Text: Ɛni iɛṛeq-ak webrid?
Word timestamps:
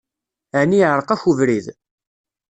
Ɛni 0.59 0.77
iɛṛeq-ak 0.81 1.21
webrid? 1.27 1.67